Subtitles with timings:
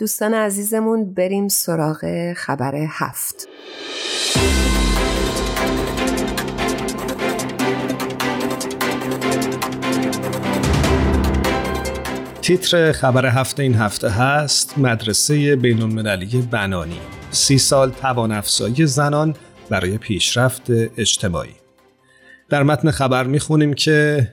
[0.00, 3.48] دوستان عزیزمون بریم سراغ خبر هفت.
[12.42, 17.00] تیتر خبر هفته این هفته هست مدرسه بین المللی بنانی.
[17.30, 19.34] سی سال توان افزایی زنان
[19.70, 21.54] برای پیشرفت اجتماعی.
[22.48, 24.28] در متن خبر می‌خونیم که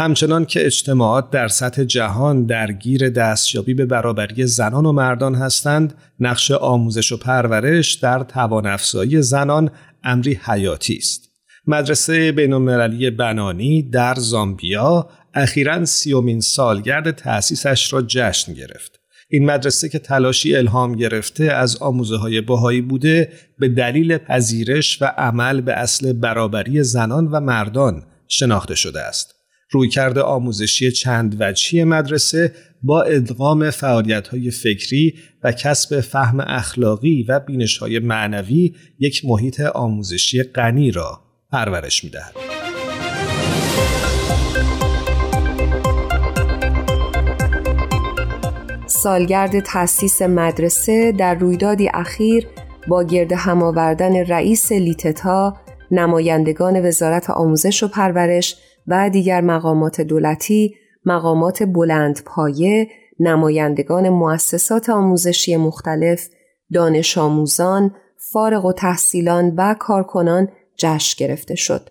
[0.00, 6.50] همچنان که اجتماعات در سطح جهان درگیر دستیابی به برابری زنان و مردان هستند نقش
[6.50, 9.70] آموزش و پرورش در توان افزایی زنان
[10.04, 11.28] امری حیاتی است
[11.66, 19.00] مدرسه بین المللی بنانی در زامبیا اخیرا سیومین سالگرد تأسیسش را جشن گرفت.
[19.28, 25.04] این مدرسه که تلاشی الهام گرفته از آموزه های باهایی بوده به دلیل پذیرش و
[25.04, 29.37] عمل به اصل برابری زنان و مردان شناخته شده است.
[29.70, 37.40] رویکرد آموزشی چند وجهی مدرسه با ادغام فعالیت های فکری و کسب فهم اخلاقی و
[37.40, 41.20] بینش های معنوی یک محیط آموزشی غنی را
[41.52, 42.34] پرورش می دهد.
[48.86, 52.46] سالگرد تأسیس مدرسه در رویدادی اخیر
[52.88, 55.56] با گرد هم آوردن رئیس لیتتا،
[55.90, 62.88] نمایندگان وزارت آموزش و پرورش و دیگر مقامات دولتی، مقامات بلند پایه،
[63.20, 66.28] نمایندگان مؤسسات آموزشی مختلف،
[66.74, 67.94] دانش آموزان،
[68.32, 71.90] فارغ و تحصیلان و کارکنان جشن گرفته شد.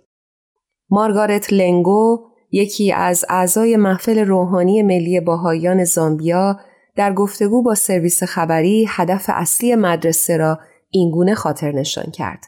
[0.90, 6.60] مارگارت لنگو یکی از اعضای محفل روحانی ملی باهایان زامبیا
[6.96, 12.46] در گفتگو با سرویس خبری هدف اصلی مدرسه را اینگونه خاطر نشان کرد.